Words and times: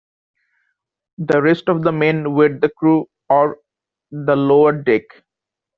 The 1.19 1.43
rest 1.43 1.69
of 1.69 1.83
the 1.83 1.91
men 1.91 2.33
were 2.33 2.49
the 2.57 2.69
crew, 2.69 3.05
or 3.29 3.59
the 4.09 4.35
'lower 4.35 4.71
deck'. 4.71 5.23